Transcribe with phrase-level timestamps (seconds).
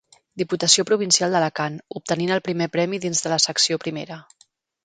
[0.41, 4.23] Diputació Provincial d'Alacant, obtenint el Primer Premi dins de la Secció Primera.